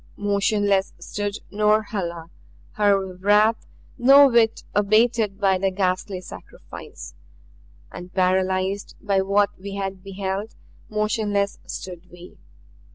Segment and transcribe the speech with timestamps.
[0.17, 2.31] Motionless stood Norhala,
[2.71, 3.67] her wrath
[3.99, 7.13] no whit abated by the ghastly sacrifice.
[7.91, 10.55] And paralyzed by what we had beheld,
[10.89, 12.39] motionless stood we.